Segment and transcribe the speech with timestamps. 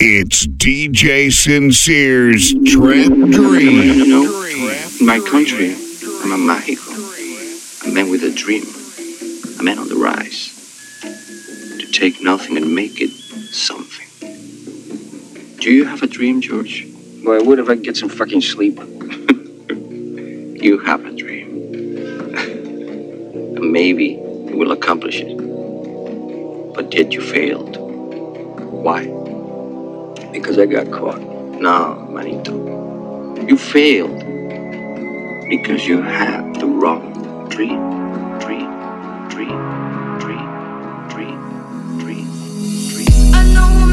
[0.00, 3.82] It's DJ Sincere's Trap Dream.
[3.82, 4.44] You know,
[5.00, 5.72] in my country,
[6.22, 8.62] I'm a Mágico, a man with a dream,
[9.58, 10.54] a man on the rise.
[11.80, 14.06] To take nothing and make it something.
[15.58, 16.86] Do you have a dream, George?
[17.24, 18.78] Well, I would if I could get some fucking sleep.
[20.60, 21.74] You have a dream.
[23.56, 24.06] and maybe
[24.48, 25.36] you will accomplish it.
[26.74, 27.76] But yet you failed.
[28.84, 29.17] Why?
[30.32, 31.20] Because I got caught.
[31.20, 32.54] No, Manito.
[33.46, 34.18] You failed
[35.48, 37.80] because you had the wrong dream.
[38.38, 38.70] Dream,
[39.30, 39.58] dream,
[40.18, 41.38] dream, dream,
[41.98, 43.34] dream, dream.
[43.34, 43.87] I know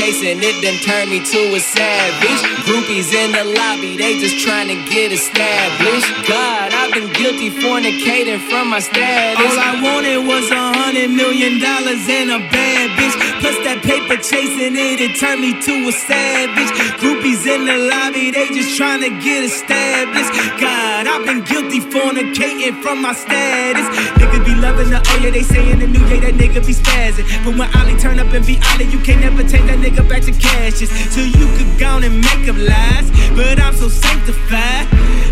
[0.00, 2.40] chasing it then turned me to a savage.
[2.64, 6.08] Groupies in the lobby, they just trying to get established.
[6.24, 9.36] God, I've been guilty fornicating from my status.
[9.36, 13.16] All I wanted was a hundred million dollars and a bad bitch.
[13.40, 16.70] Plus that paper chasing it, it turned me to a savage.
[17.00, 20.32] Groupies in the lobby, they just trying to get established.
[20.60, 23.88] God, I've been guilty fornicating from my status.
[24.20, 26.76] Niggas be loving the oh yeah, they say in the new year that nigga be
[26.76, 27.24] spazzing.
[27.44, 30.22] But when Ollie turn up and be Ollie, you can't never take that nigga back
[30.28, 30.92] to cashes.
[31.14, 33.08] So you could go on and make up lies.
[33.32, 34.86] But I'm so sanctified.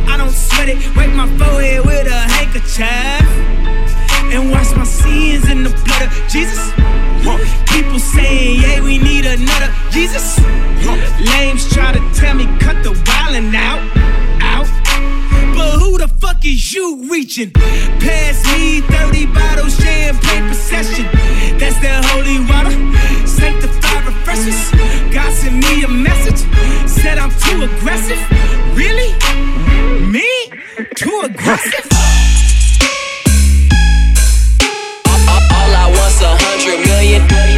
[0.09, 3.49] I don't sweat it, wipe my forehead with a handkerchief.
[4.31, 6.73] And wash my sins in the blood of Jesus.
[7.67, 10.39] People saying, yeah, we need another Jesus.
[11.33, 13.81] Lames try to tell me, cut the wildin' out.
[14.41, 14.69] Out.
[15.57, 17.51] But who the fuck is you reaching?
[17.53, 21.07] Pass me 30 bottles, champagne procession.
[21.59, 22.75] That's that holy water.
[23.27, 24.61] Sanctified refreshers.
[25.13, 26.41] God sent me a message.
[26.89, 28.21] Said I'm too aggressive.
[28.77, 29.13] Really?
[30.07, 30.29] Me?
[30.97, 31.87] Too aggressive?
[36.69, 37.58] extra million.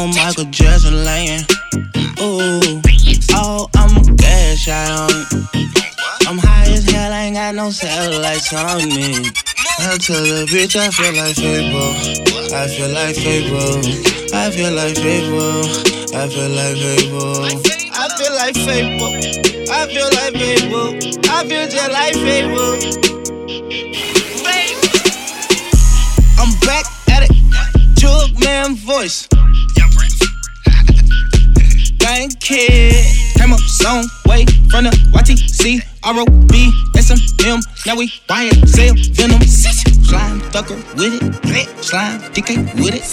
[0.00, 1.44] want Michael Jackson laying.
[2.20, 2.80] Ooh,
[3.32, 5.68] oh, I'm a cash out on it.
[6.26, 9.28] I'm high as hell, I ain't got no satellites on me.
[9.80, 11.92] I tell the bitch I feel like Fable.
[12.54, 13.80] I feel like Fable.
[14.32, 15.64] I feel like Fable.
[16.16, 17.44] I feel like Fable.
[17.92, 19.12] I feel like Fable.
[19.70, 20.96] I feel like Fable.
[21.30, 23.00] I feel just like Fable.
[28.44, 29.28] Man voice.
[31.98, 32.94] Gang kid.
[33.36, 35.82] Came up some way from the YTC.
[37.86, 39.42] Now we buy it, sell venom.
[39.42, 41.84] Slime thugger with it.
[41.84, 43.04] Slime DK with it.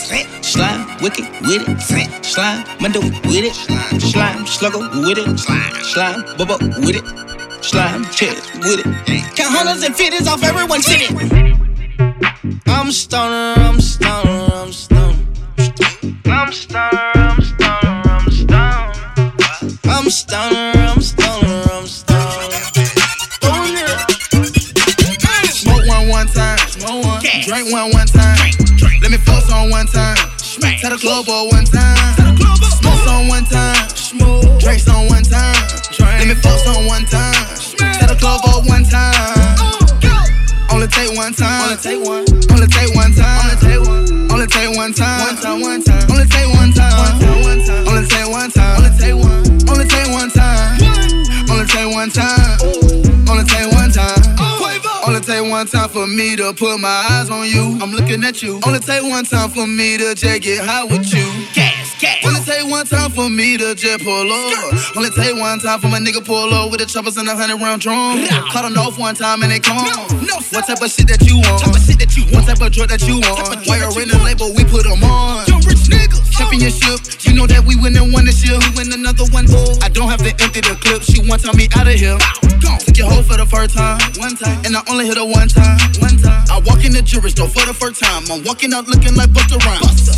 [0.43, 2.25] Slime wicked with it.
[2.25, 3.53] Slime Mundo with it.
[4.01, 5.39] Slime slugger with it.
[5.39, 7.63] Slime bubba with it.
[7.63, 9.35] Slime chest with it.
[9.35, 11.07] Count hundreds and fifties off everyone's city.
[12.67, 15.16] I'm stoner, I'm stoner, I'm stoner.
[16.37, 18.93] I'm stoner, I'm stoner, I'm stoner.
[19.85, 22.67] I'm stoner, I'm stoner, I'm stoner.
[25.49, 26.59] Smoke one one time.
[27.43, 28.37] Drink one one time.
[29.01, 30.15] Let me fuck on one time.
[30.79, 31.97] Tell the club one time.
[32.69, 33.87] Smoke on one time.
[34.59, 35.55] Drink on one time.
[35.99, 37.33] Let me fuck on one time.
[37.97, 39.36] Tell the club one time.
[40.77, 41.63] Only take one time.
[41.63, 42.25] Only take one.
[42.51, 43.41] Only take one time.
[43.41, 44.31] Only take one.
[44.31, 45.25] Only take one time.
[45.25, 45.61] One time.
[45.61, 46.11] One time.
[46.11, 46.97] Only take one time.
[47.01, 47.41] One time.
[47.41, 47.87] One time.
[47.87, 48.56] Only take one time.
[55.65, 57.79] For me to put my eyes on you.
[57.81, 58.59] I'm looking at you.
[58.63, 61.25] Only take one time for me to just get high with you.
[61.55, 62.23] Gas, gas.
[62.23, 64.95] Only take one time for me to just pull up.
[64.95, 67.57] Only take one time for my nigga pull up with the choppers and a hundred
[67.57, 68.23] round drum.
[68.51, 69.81] Cut them off one time and they come.
[70.21, 71.63] no, what type of shit that you want?
[71.63, 73.65] Type of shit that you What type of drug that you want?
[73.65, 75.56] Drug you're in you the label, we put them on.
[76.37, 78.57] Championship, you know that we win and won this year.
[78.61, 79.49] We win another one.
[79.81, 81.01] I don't have to empty the clip.
[81.01, 82.17] She want tell me out of here.
[82.61, 85.49] Took your hoe for the first time, one time, and I only hit her one
[85.49, 86.45] time, one time.
[86.49, 88.23] I walk in the jewelry store for the first time.
[88.29, 90.09] I'm walking out looking like Busta Rhymes.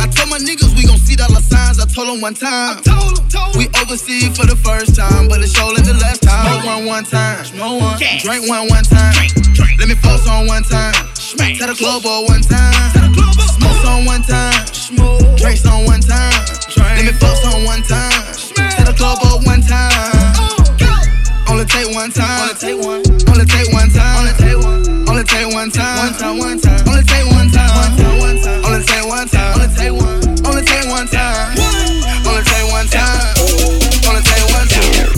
[0.00, 1.80] I told my niggas we gon' see dollar signs.
[1.80, 2.80] I told them one time.
[2.82, 3.58] Told 'em, told 'em.
[3.60, 6.48] We overseas for the first time, but it's showing the last time.
[6.48, 9.12] Smoke one one time, smoke one, drink one one time.
[9.12, 9.80] Drink, drink.
[9.80, 10.94] Let me force on one time.
[11.60, 13.35] Tell the club all one time.
[13.66, 13.98] Tell the club up.
[13.98, 14.66] Smoke on one time.
[14.66, 15.36] Smoke.
[15.36, 16.32] Drinks on one time.
[16.76, 18.12] Let me force on one time.
[18.54, 19.90] Tell the club all one time.
[20.38, 20.56] Oh.
[21.48, 22.42] Only take one time.
[22.42, 23.02] Only take one.
[23.28, 24.18] Only take one time.
[24.18, 25.08] Only take one.
[25.08, 25.98] Only take one time.
[25.98, 26.38] One time.
[26.38, 26.88] One time.
[26.88, 27.70] Only take one time.
[27.76, 28.18] One time.
[28.20, 28.64] One time.
[28.64, 29.54] Only take one time.
[29.56, 30.46] Only take one.
[30.46, 31.58] Only take one time.
[32.26, 33.34] Only take one time.
[34.06, 35.10] Only take one time.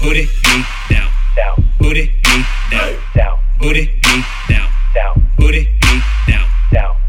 [0.00, 1.64] Booty me down, down.
[1.78, 3.38] Booty me down, down.
[3.58, 5.14] Booty me down, down.
[5.38, 6.15] Booty me down, down.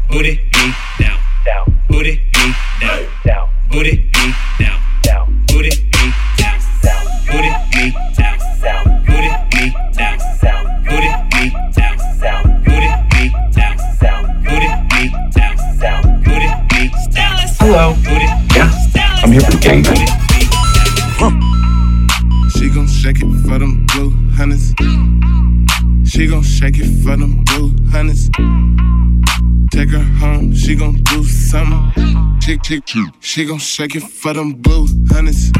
[0.08, 1.78] Booty me down, down.
[1.88, 3.48] Booty me down, down.
[3.70, 5.44] Booty me down, down.
[5.46, 7.04] Booty me down, down.
[7.26, 8.84] Booty me down, down.
[9.04, 10.64] Booty me down, down.
[10.84, 11.42] Booty me
[11.74, 12.42] down, down.
[12.64, 13.22] Booty me
[13.52, 14.22] down, down.
[14.44, 16.02] Booty me down, down.
[16.24, 17.36] Booty me down.
[17.60, 17.94] Hello.
[18.04, 18.72] Booty Yeah,
[19.22, 20.08] I'm here for the gangbang.
[22.52, 24.74] She gon' shake it for them blue hunters.
[26.18, 28.28] She gon' shake it for them blue hunters.
[29.70, 32.40] Take her home, she gon' do something.
[32.40, 33.06] Chick, chick, chick.
[33.20, 35.52] She gon' shake it for them blue hunters.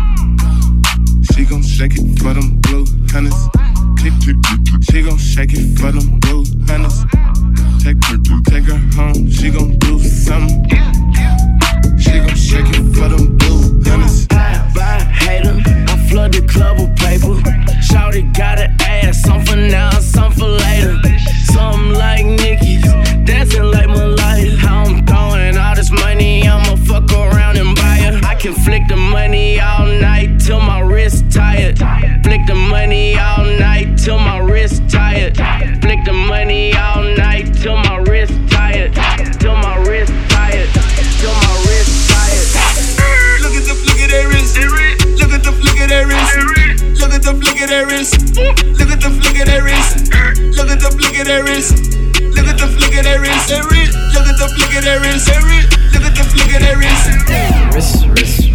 [1.31, 4.83] She gon' shake it for them blue chick.
[4.91, 7.05] She gon' shake it for them blue hunters.
[7.81, 8.19] Take her,
[8.51, 10.83] take her home, she gon' do something.
[12.01, 13.78] She gon' shake it for them blue
[14.75, 15.61] bye, hater.
[15.89, 17.35] I flood the club with paper.
[17.81, 20.97] Shawty got an ass, some for now, some for later.
[21.53, 21.98] Something
[53.49, 53.97] that wrist.
[54.15, 55.29] Look at the flick of that wrist.
[55.95, 57.09] Look at the flick of that wrist.
[57.75, 58.48] Wrist, wrist,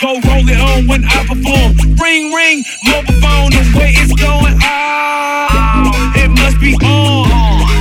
[0.00, 1.72] Go roll it on when I perform.
[1.96, 4.58] Ring, ring, mobile phone, the way it's going.
[4.60, 7.24] Oh, it must be on.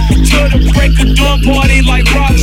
[0.08, 2.35] To the break of dawn party like rock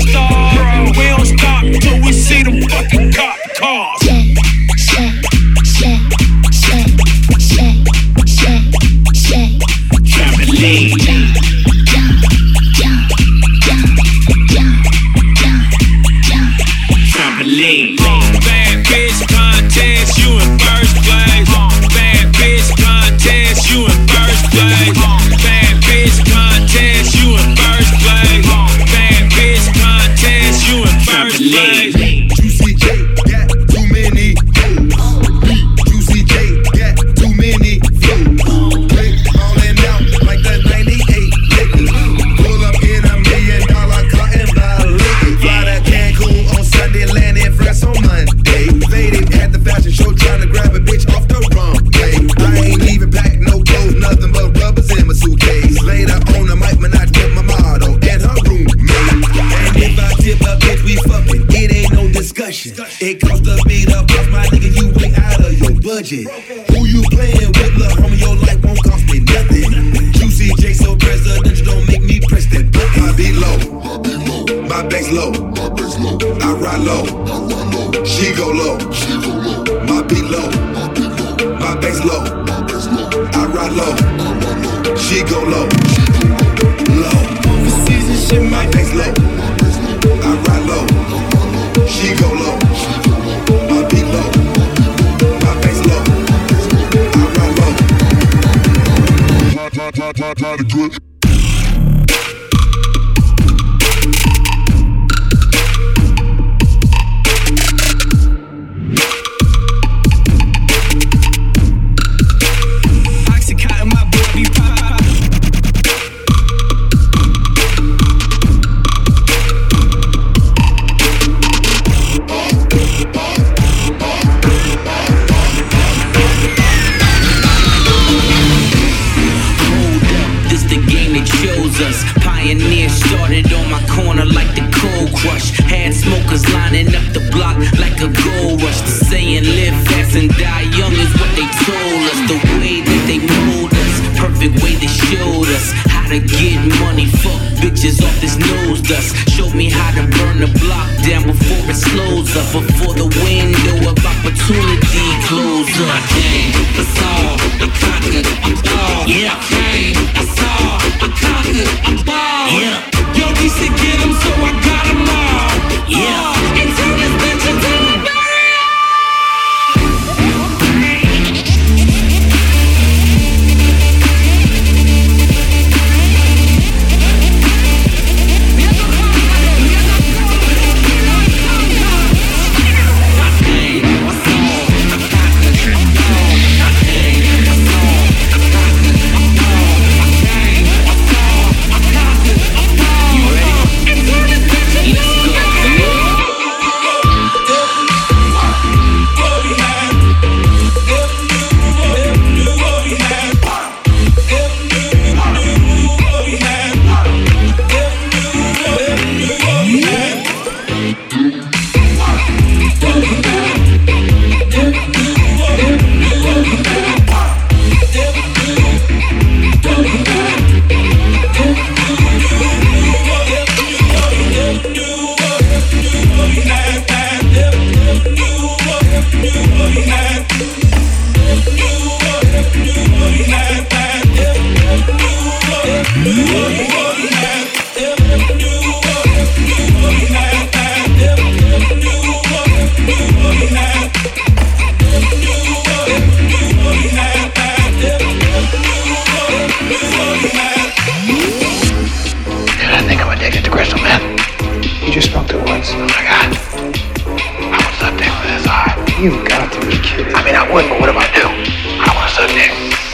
[259.02, 260.14] You've got to be kidding.
[260.14, 261.26] I mean, I would, but what if I do?
[261.26, 262.91] I want to suck dick.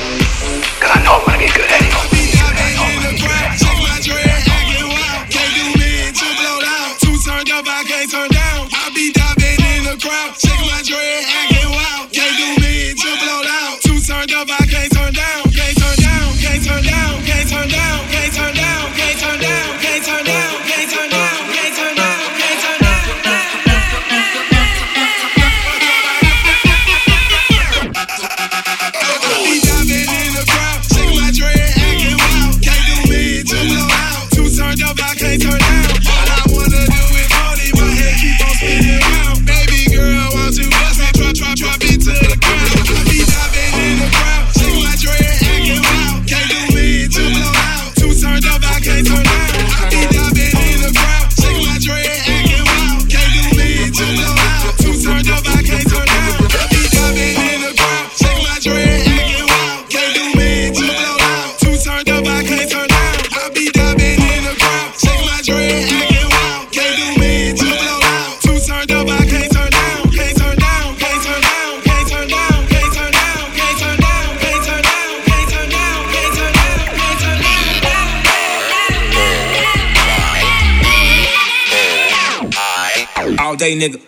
[83.78, 84.00] Nigga.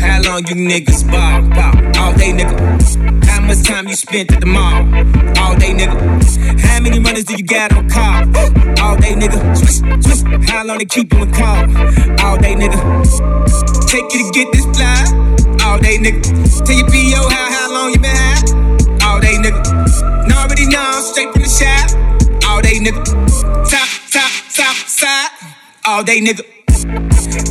[0.00, 1.74] How long you niggas ball, ball?
[2.00, 2.54] All day, nigga.
[3.24, 4.82] How much time you spent at the mall?
[5.42, 5.96] All day, nigga.
[6.60, 8.22] How many runners do you got on call?
[8.82, 9.38] All day, nigga.
[10.48, 11.64] How long they keep you in call?
[12.24, 12.78] All day, nigga.
[13.88, 15.02] Take you to get this fly?
[15.64, 16.22] All day, nigga.
[16.64, 19.06] Tell your PO how, how long you been high?
[19.06, 20.28] All day, nigga.
[20.28, 21.90] Know already know, straight from the shop.
[22.48, 23.02] All day, nigga.
[23.68, 25.30] Top, top, top, side.
[25.84, 26.63] All day, nigga.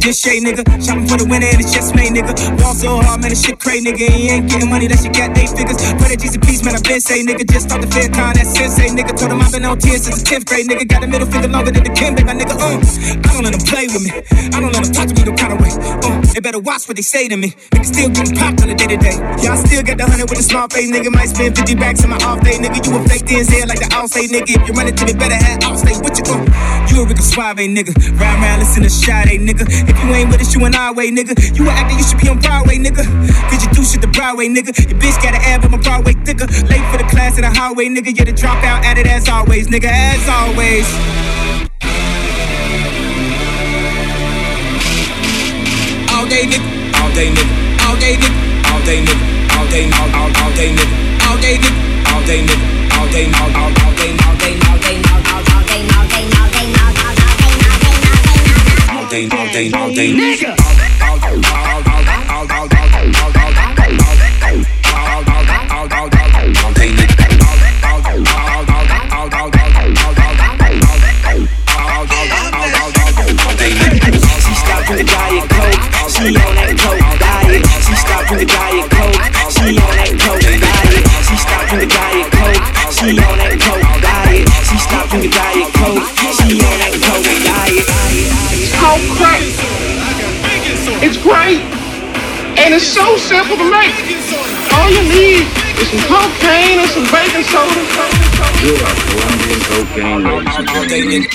[0.04, 0.64] This shade, nigga.
[0.80, 2.32] Shopping for the winner and it's just made, nigga.
[2.60, 4.08] Ball so hard, man, this shit crazy, nigga.
[4.08, 5.80] He ain't getting money, that shit got eight figures.
[6.00, 7.44] Put a a piece, man, I been say, nigga.
[7.50, 9.12] Just start the fair con, that sensei, nigga.
[9.18, 10.88] Told him I've been on tears since the 10th grade, nigga.
[10.88, 12.56] Got a middle finger longer than the Kim, my nigga.
[12.56, 14.12] Uh, I don't let play with me.
[14.54, 15.74] I don't let them talk to me no kind of way.
[15.76, 17.52] Uh, they better watch what they say to me.
[17.74, 19.18] Nigga still getting popped on the day to day.
[19.20, 21.12] I still got the hundred with a small face, nigga.
[21.12, 22.80] Might spend 50 racks in my off day, nigga.
[22.86, 24.54] You a fake here like the all say, nigga.
[24.54, 26.26] If you run it to me, better have all stay with you.
[26.28, 27.94] Uh, you a Ricky Suave, nigga.
[28.20, 29.66] Round round, listen to shot, nigga.
[29.90, 31.34] If you ain't with us, you an our way, nigga.
[31.58, 33.04] You an actor, you should be on Broadway, nigga.
[33.50, 34.72] Cause you do shit the Broadway, nigga.
[34.90, 36.46] Your bitch got an ab, I'm a Broadway thicker.
[36.70, 38.16] Late for the class in the highway, nigga.
[38.16, 39.90] You're the dropout at it as always, nigga.
[39.90, 40.86] As always.
[46.14, 46.70] All day, nigga.
[47.02, 47.86] All day, nigga.
[47.90, 48.72] All day, nigga.
[48.72, 49.58] All day, nigga.
[49.58, 51.30] All day, all, all, all day, nigga.
[51.30, 52.14] All day, nigga.
[52.14, 52.98] All day, nigga.
[52.98, 54.63] All day, all, all, all day, all day, all day,
[59.14, 60.44] day, all day, all day.
[81.86, 82.64] Diet coke,
[84.70, 86.13] She stopped from the diet coke.
[86.60, 87.88] Diet.
[88.78, 89.42] Coke crack.
[91.02, 91.62] It's great.
[92.60, 93.96] And it's so simple to make.
[94.74, 95.48] All you need
[95.82, 97.82] is some cocaine and some baking soda.
[98.62, 101.26] You are Colombian cocaine, ladies and gentlemen.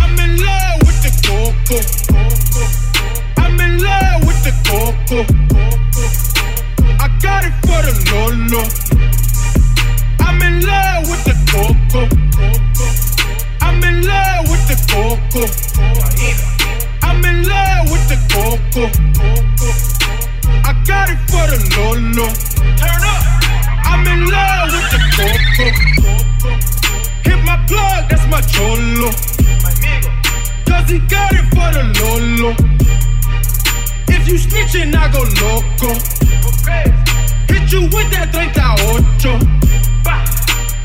[0.00, 1.78] I'm in love with the coco.
[3.36, 5.20] I'm in love with the coco.
[6.98, 8.62] I got it for the Lolo.
[10.20, 12.08] I'm in love with the coco.
[13.68, 15.44] I'm in love with the coco.
[17.02, 18.88] I'm in love with the coco.
[20.64, 22.26] I got it for the Lolo.
[22.80, 23.22] Turn up.
[23.84, 25.66] I'm in love with the coco.
[27.28, 29.10] Hit my plug, that's my cholo.
[30.64, 32.56] Cause he got it for the Lolo.
[34.08, 35.92] If you snitching, I go loco.
[37.52, 38.48] Hit you with that 38.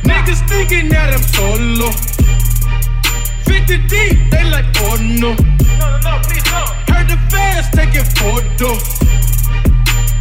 [0.03, 2.13] Niggas thinking that I'm solo.
[3.67, 5.31] 50 deep, they like, oh no.
[6.91, 8.83] Heard the fans taking photos.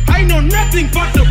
[0.09, 1.21] I know nothing but the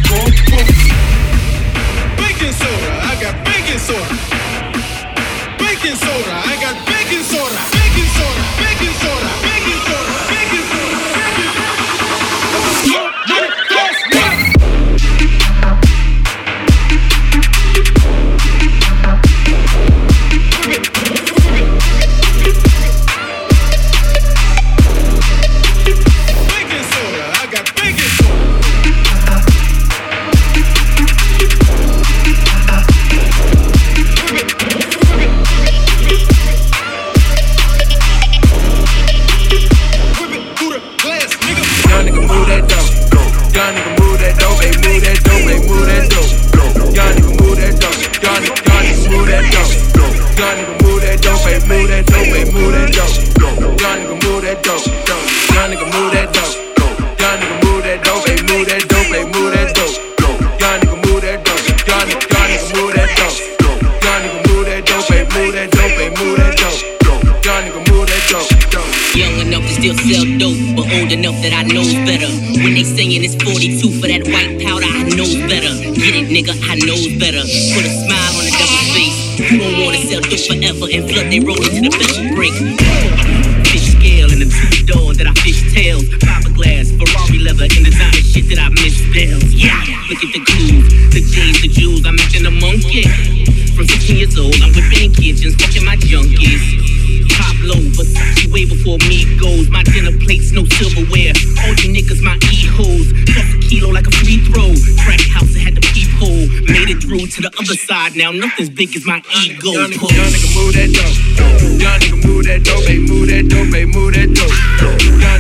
[108.16, 108.32] now.
[108.32, 109.72] Nothing's big as my ego.
[109.72, 111.82] Young nigga, move that dope.
[111.82, 112.90] Young nigga move that dope.
[112.90, 113.68] Move that dope.
[113.96, 115.31] Move that dope.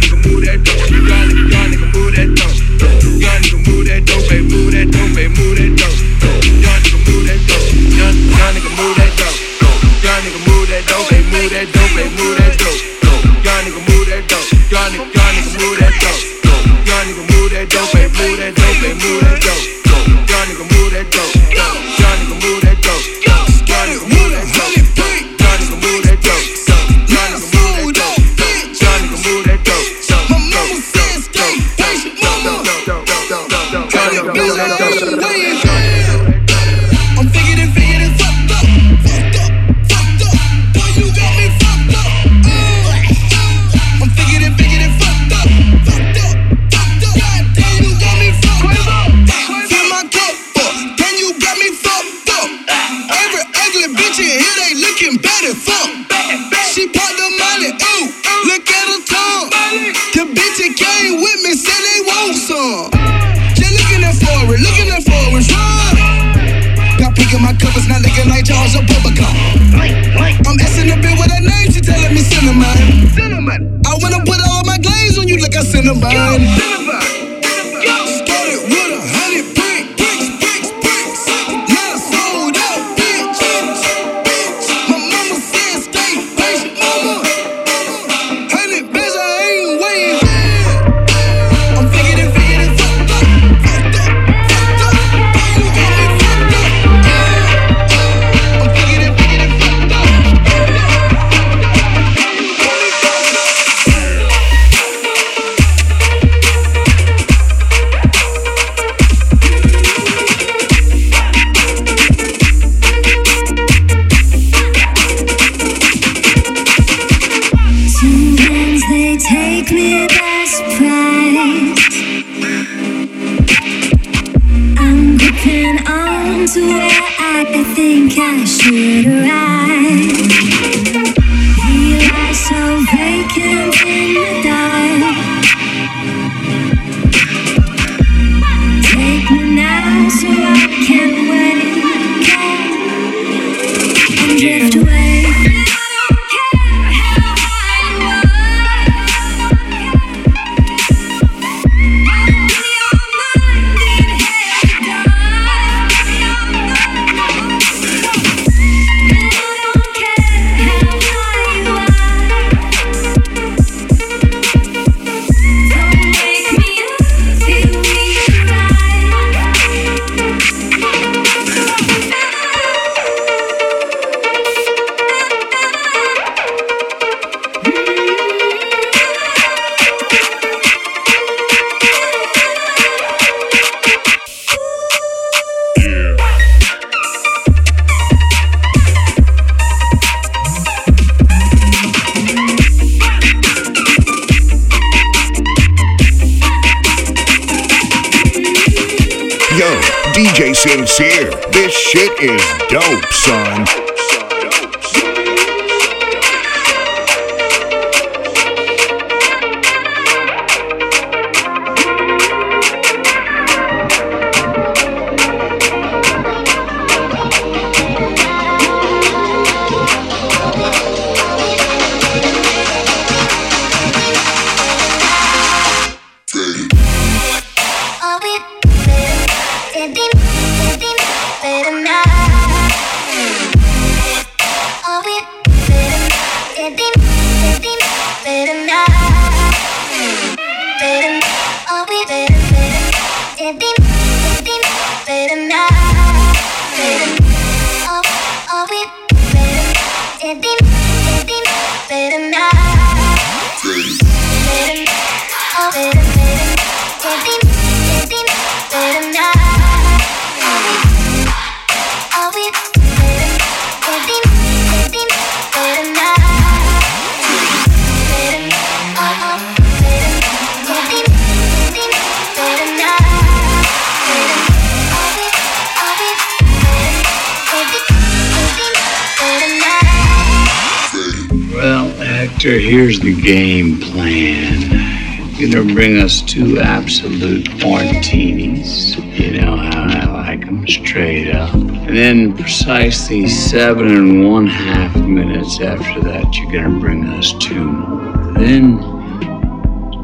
[282.40, 285.32] Here's the game plan.
[285.36, 288.96] You're gonna bring us two Absolut martinis.
[288.98, 291.54] You know how I like them straight up.
[291.54, 297.64] And then precisely seven and one half minutes after that, you're gonna bring us two
[297.64, 298.34] more.
[298.34, 298.80] Then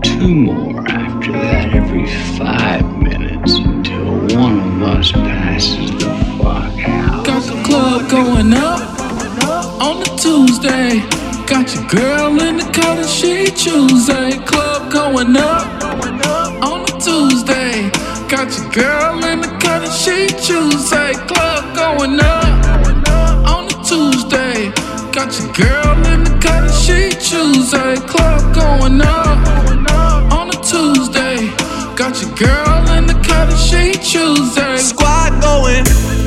[0.01, 7.25] two more after that every five minutes until one of us passes the fuck out.
[7.25, 8.79] Got the club going up
[9.81, 11.16] on the Tuesday.
[11.47, 14.37] Got your girl in the color she Tuesday.
[14.45, 15.81] Club going up
[16.61, 17.89] on a Tuesday.
[18.27, 21.13] Got your girl in the color she Tuesday.
[21.25, 24.71] Club going up on a Tuesday.
[25.13, 27.95] Got your girl in the color she Tuesday.
[28.07, 31.47] Club going up on a Tuesday.
[31.95, 34.77] Got your girl in the color she Tuesday.
[34.77, 36.26] Squad going.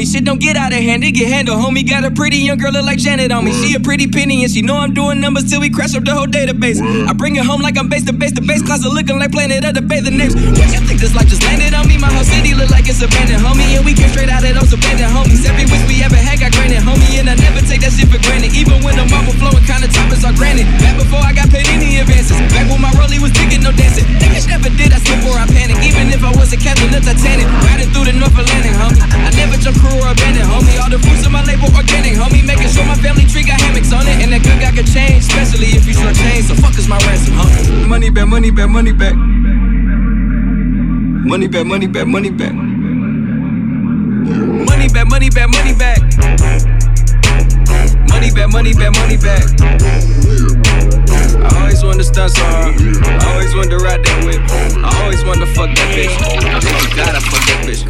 [0.00, 0.06] me.
[0.08, 1.60] Shit don't get out of hand, it get handled.
[1.60, 3.52] Homie got a pretty young girl look like Janet on me.
[3.52, 6.14] She a pretty penny and she know I'm doing numbers till we crash up the
[6.16, 6.80] whole database.
[6.80, 9.64] I bring it home like I'm base to base to base closet looking like planet
[9.68, 10.34] of the Bathing Apes.
[10.34, 12.00] What you think this life just landed on me?
[12.00, 13.76] My whole city look like it's abandoned, homie.
[13.76, 15.44] And we came straight out of those abandoned homies.
[15.44, 17.20] Every wish we ever had got granted, homie.
[17.20, 18.56] And I never take that shit for granted.
[18.56, 20.64] Even when the marble flowing, kinda toppers are granted.
[20.80, 22.40] Back before I got paid any advances.
[22.56, 24.08] Back when my rollie was digging, no dancing.
[24.16, 25.76] Niggas never did, I slip or I panic.
[25.84, 27.44] Even if I was a captain of Titanic.
[27.68, 29.00] Riding through the North Atlantic, homie.
[29.12, 30.78] I never jump or abandoned, homie.
[30.78, 32.44] All the fruits of my label organic, homie.
[32.46, 34.22] Making sure my family tree got hammocks on it.
[34.22, 36.46] And that good guy could change, especially if you short change.
[36.46, 37.88] So fuck is my ransom, homie.
[37.88, 39.14] Money back, money back, money back.
[41.30, 42.54] Money back, money back, money back.
[44.70, 46.00] Money back, money back, money back.
[48.08, 49.44] Money back, money back, money back.
[51.40, 52.42] I always wanted to stunt so.
[52.42, 54.40] I always wanted to ride that whip.
[54.84, 56.12] I always wanted to fuck that bitch.
[56.20, 57.84] I think you gotta fuck that bitch.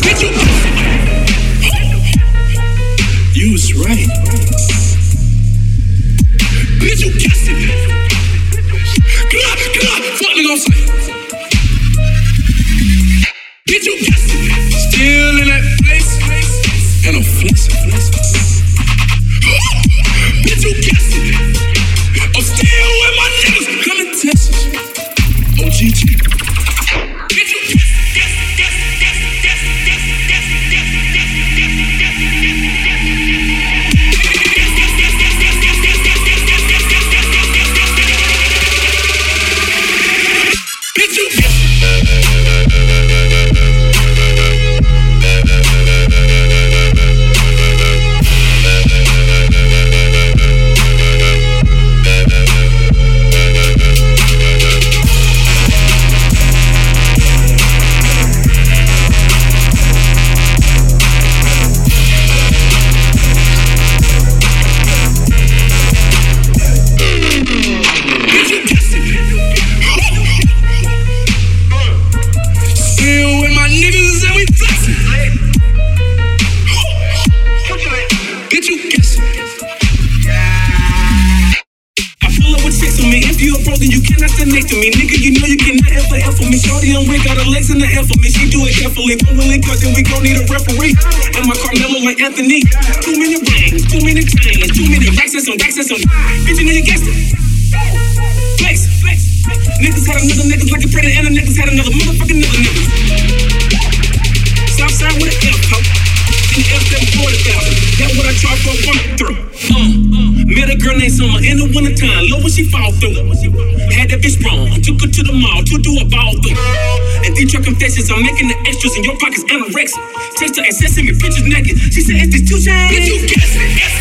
[120.40, 121.76] Text her and send me pictures naked.
[121.92, 122.88] She said, Is this 2 Chainz?
[122.88, 123.99] Did you guess it?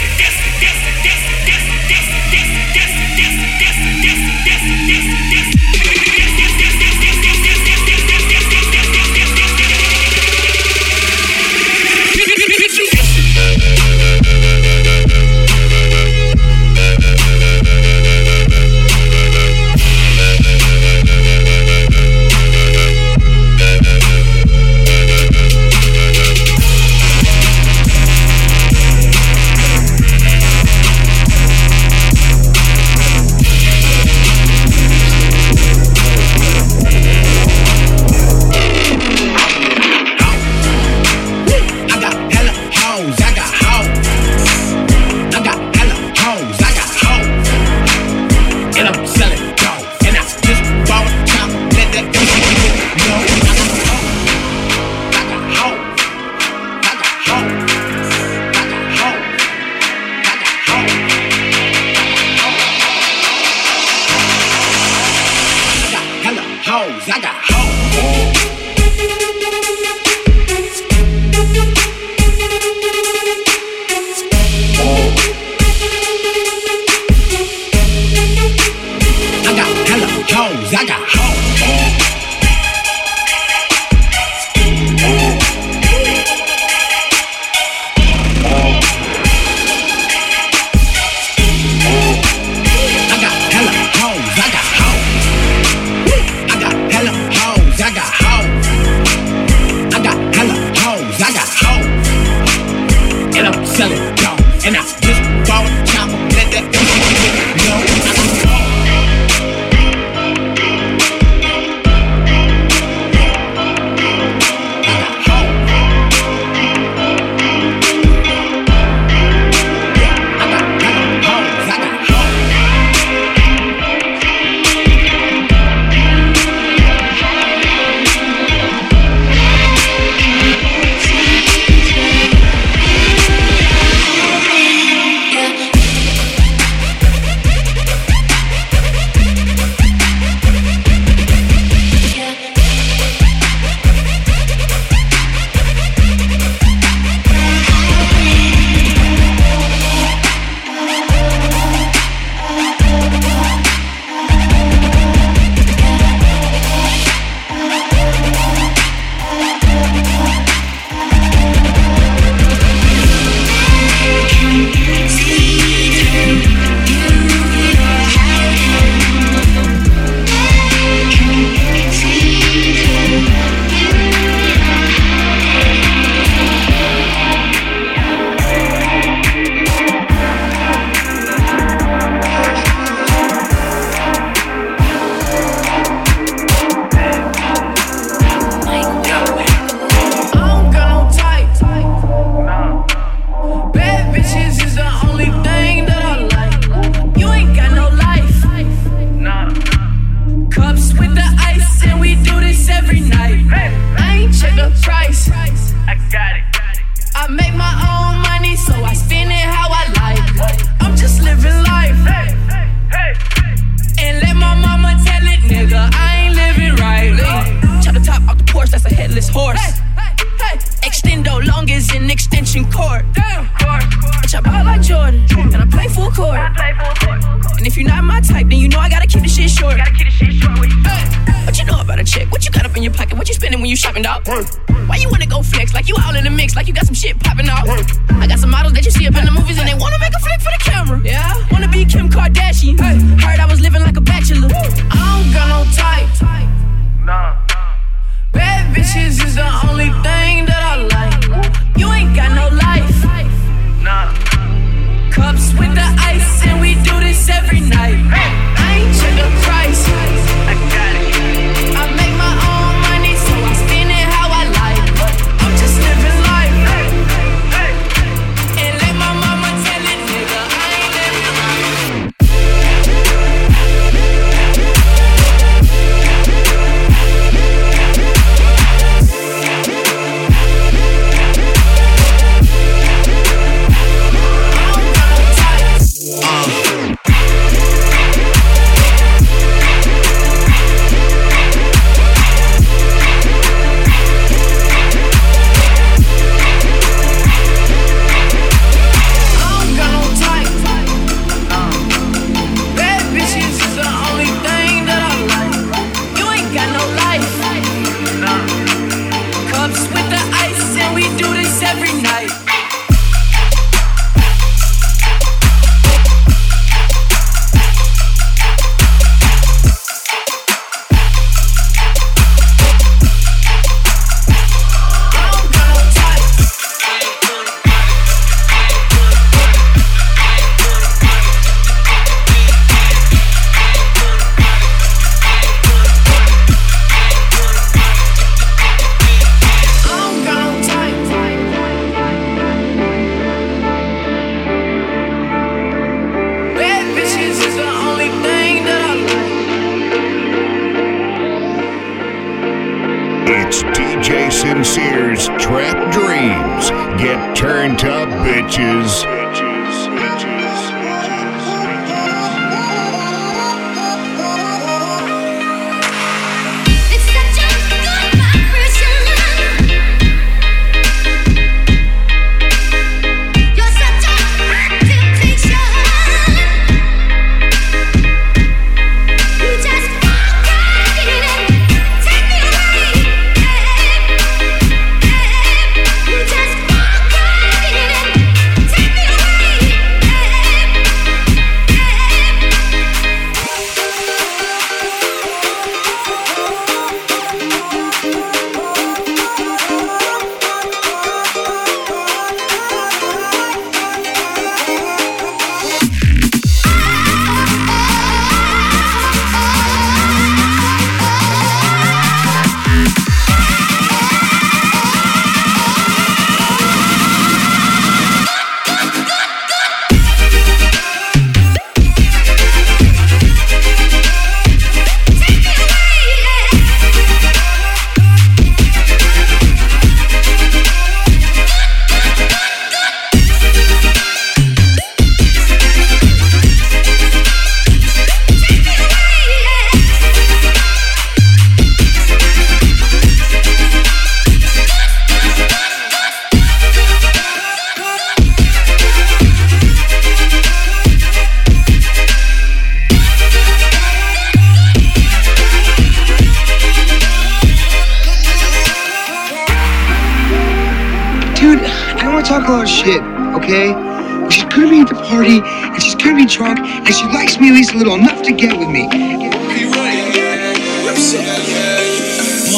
[466.48, 468.88] and she likes me at least a little enough to get with me.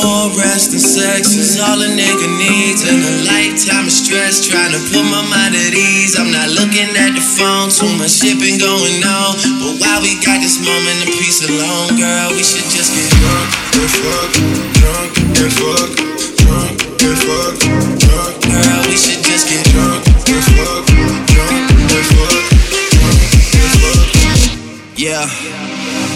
[0.02, 2.86] More rest and sex is all a nigga needs.
[2.86, 6.14] And a lifetime of stress trying to put my mind at ease.
[6.14, 9.34] I'm not looking at the phone, too much shit been going on.
[9.58, 13.50] But while we got this moment of peace alone, girl, we should just get drunk
[13.82, 14.30] and fuck,
[14.78, 15.12] drunk
[15.42, 15.90] and fuck,
[16.46, 17.54] drunk and fuck,
[17.98, 18.34] drunk.
[18.46, 22.51] Girl, we should just get drunk and fuck, drunk and fuck
[25.30, 26.11] yeah.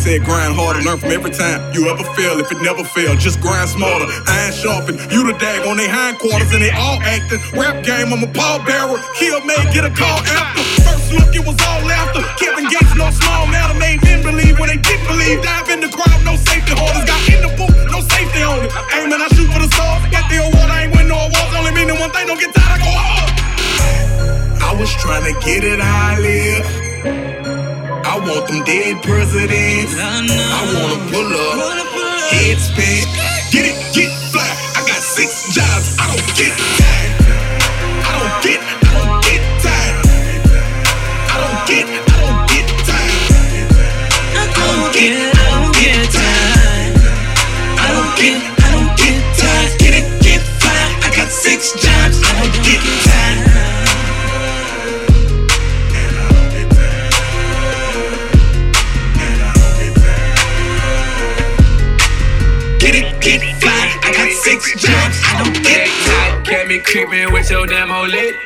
[0.00, 2.40] Said grind harder, learn from every time you ever fail.
[2.40, 4.08] If it never fail, just grind smarter.
[4.08, 7.40] Iron sharpen, you the dag on their hindquarters, and they all acting.
[7.52, 8.96] Rap game, I'm a pallbearer.
[9.20, 10.64] Kill may get a call after.
[10.88, 12.24] First look, it was all laughter.
[12.40, 15.44] Kevin Gates, no small matter, made men believe when they didn't believe.
[15.44, 17.04] Dive in the crowd, no safety holders.
[17.04, 18.72] Got in the booth, no safety on it.
[18.96, 20.00] Aiming, I shoot for the stars.
[20.08, 21.52] Got the award, I ain't win no awards.
[21.52, 23.28] Only meaning one thing, don't get tired, I go hard.
[24.64, 27.39] I was trying to get it I live.
[28.10, 29.94] I want them dead presidents.
[29.96, 31.86] I wanna pull up,
[32.32, 33.06] head spin,
[33.52, 34.42] get it, get fly.
[34.74, 36.79] I got six jobs, I don't get
[66.70, 68.36] me creeping with your damn whole lit.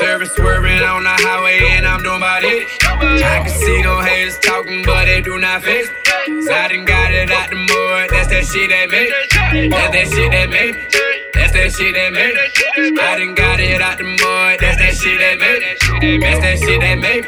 [0.00, 2.66] Service swerving on the highway and I'm doing about it.
[2.80, 5.84] I can see them haters talking, but they do not fit.
[6.24, 8.08] So I done got it out the mud.
[8.08, 9.12] That's that shit that make.
[9.70, 10.90] That's that shit that make.
[11.34, 12.34] That's that shit that make.
[12.98, 14.56] I done got it out the mud.
[14.58, 16.20] That's that shit that make.
[16.22, 17.24] That's that shit that make.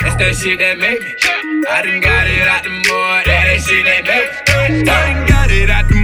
[0.00, 1.20] That's that shit that make.
[1.68, 3.26] I done got it out the mud.
[3.28, 4.88] That's that shit that make.
[4.88, 6.01] I done got it out the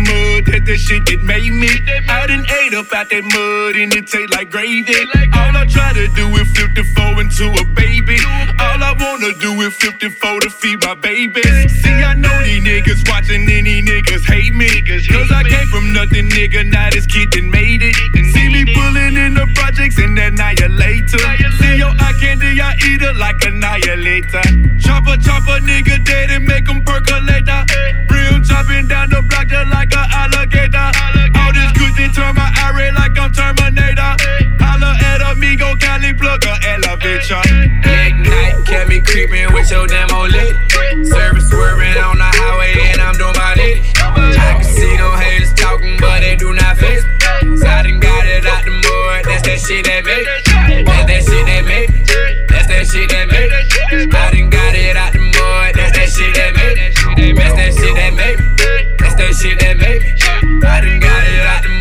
[0.68, 1.72] that shit that made me.
[2.12, 4.92] I done ate up out that mud and it taste like gravy.
[5.32, 6.84] All I try to do is flip the
[7.16, 8.20] into a baby.
[8.60, 11.40] All I wanna do is flip the to feed my baby.
[11.80, 14.68] See, I know these niggas watching and these niggas hate me.
[14.84, 17.96] Cause I came from nothing, nigga, now this kid done made it.
[18.32, 21.67] See me pulling in the projects and annihilator.
[21.88, 24.44] Your eye candy, I eat it like annihilator.
[24.76, 27.64] Chopper, chopper, nigga dead and make 'em percolator.
[28.08, 30.88] Brim chopping down the block just like a alligator.
[31.40, 34.12] All this goosey turn my eye like I'm Terminator.
[34.60, 37.40] Holla at amigo, Cali plug a elevator.
[37.82, 40.56] Big night, kept me creeping with your old lit.
[41.08, 43.80] Service swerving on the highway and I'm doing about it.
[43.96, 46.76] I can see them haters talking, but they do not.
[46.76, 49.24] So I done got it out the mud.
[49.24, 50.47] That's that shit that make.
[59.38, 60.02] Shit that make.
[60.64, 61.77] I done got it out the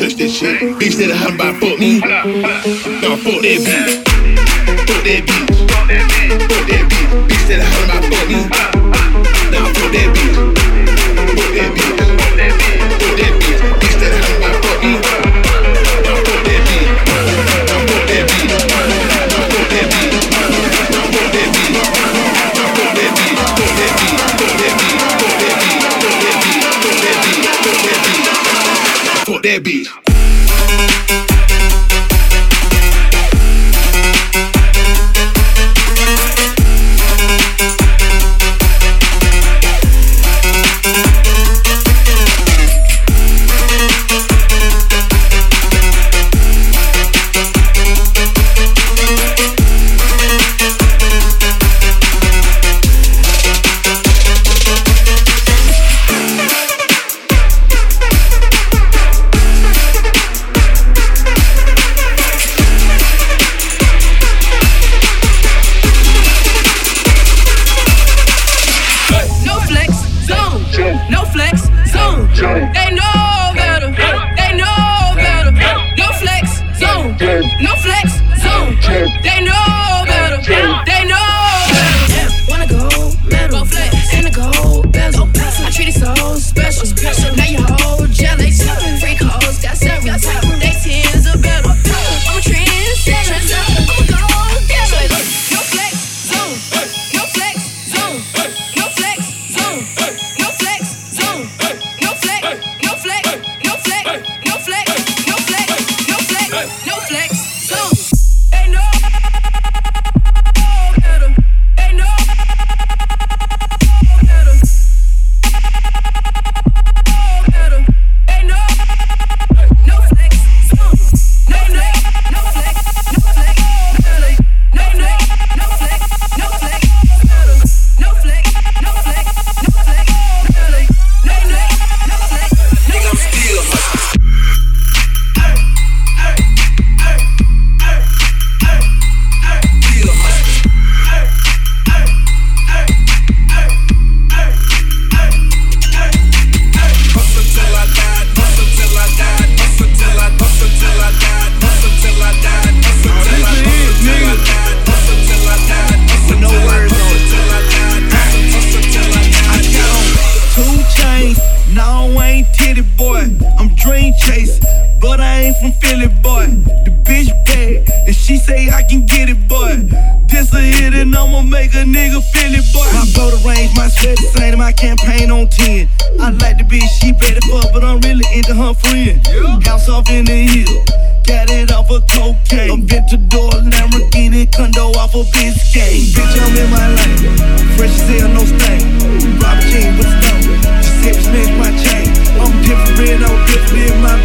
[0.00, 0.60] touch this shit.
[0.80, 2.00] Bitch, that I'm about fuck me.
[2.00, 2.24] Nah,
[3.20, 4.00] fuck that bitch.
[4.88, 5.52] Fuck that bitch.
[5.68, 6.40] Fuck that bitch.
[6.48, 7.28] Fuck that bitch.
[7.28, 8.09] Bitch, that I'm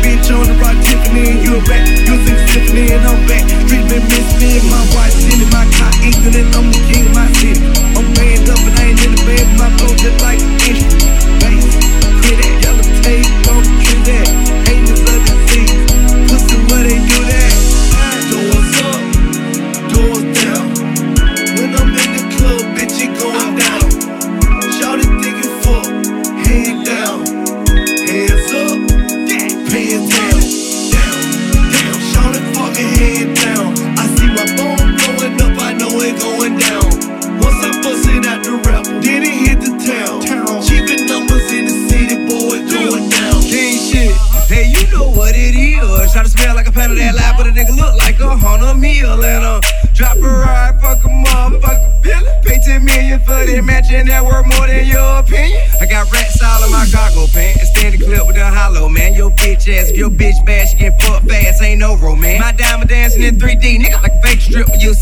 [0.04, 1.85] bitch on the rock Tiffany and you a rat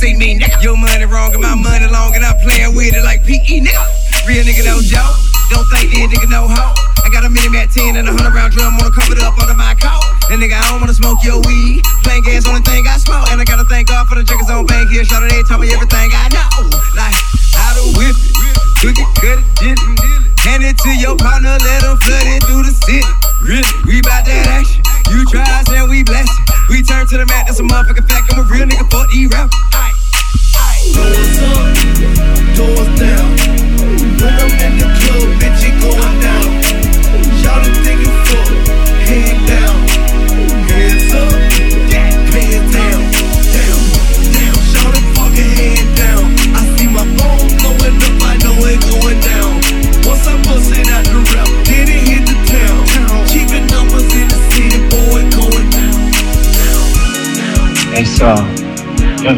[0.03, 0.59] see me, nigga.
[0.59, 3.83] Your money wrong and my money long, and I'm playing with it like PE, nigga.
[4.27, 5.15] Real nigga, no joke.
[5.47, 6.75] Don't think this nigga no hoe.
[7.03, 9.39] I got a mini at 10 and a 100 round drum, wanna cover it up
[9.39, 10.03] under my coat.
[10.27, 11.87] And nigga, I don't wanna smoke your weed.
[12.03, 13.31] Plain gas, only thing I smoke.
[13.31, 15.07] And I gotta thank God for the jiggas on bank here.
[15.07, 16.51] Shout out, they taught me everything I know.
[16.99, 17.15] Like,
[17.55, 18.35] how to whip it,
[18.83, 20.23] cook it, cut it, dip it.
[20.43, 23.07] Hand it to your partner, let him flood it through the city.
[23.39, 24.83] Really, we bout that action.
[25.11, 26.43] You try us and we bless it.
[26.67, 28.31] We turn to the mat, that's a motherfucking fact.
[28.31, 29.72] I'm a real nigga for E-Rap.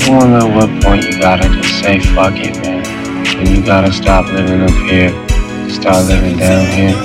[0.09, 2.85] Wanna know what point you gotta just say fuck it, man.
[3.37, 5.09] And you gotta stop living up here,
[5.69, 6.95] start living down here.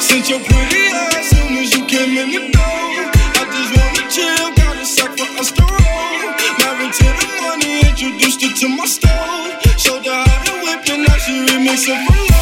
[0.00, 2.90] Since your pretty ass soon as you came in the door.
[3.38, 4.76] I just wanna chill, got
[5.16, 6.20] for us to roll.
[6.60, 9.56] Married to the money, introduced her to my stove.
[9.78, 12.35] Showed her how to whip and now she remixing for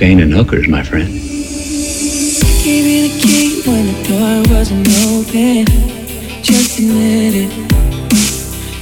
[0.00, 1.12] Cocaine and hookers, my friend.
[2.64, 5.66] Gave the key when the door wasn't open.
[6.42, 7.52] Just admit it.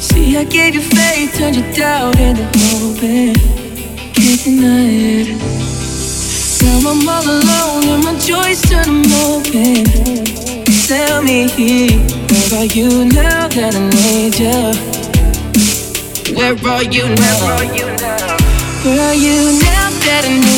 [0.01, 2.47] See, I gave you faith, turned your doubt into.
[4.15, 4.87] Can't deny
[5.19, 5.29] it.
[6.63, 9.91] Now I'm all alone and my joys turn open.
[10.87, 11.51] Tell me,
[12.31, 14.71] where are you now that I need you?
[16.37, 17.59] Where are you now?
[18.85, 20.58] Where are you now that I need